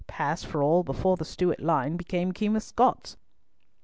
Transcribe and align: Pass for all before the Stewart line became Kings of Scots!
Pass 0.07 0.43
for 0.43 0.63
all 0.63 0.81
before 0.81 1.15
the 1.15 1.23
Stewart 1.23 1.59
line 1.59 1.95
became 1.95 2.31
Kings 2.31 2.55
of 2.55 2.63
Scots! 2.63 3.17